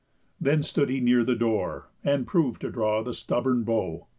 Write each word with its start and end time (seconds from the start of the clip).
Then 0.39 0.63
stood 0.63 0.89
he 0.89 0.99
near 0.99 1.23
the 1.23 1.35
door, 1.35 1.89
and 2.03 2.25
prov'd 2.25 2.61
to 2.61 2.71
draw 2.71 3.03
The 3.03 3.13
stubborn 3.13 3.61
bow. 3.63 4.07